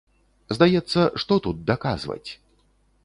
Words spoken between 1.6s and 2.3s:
даказваць?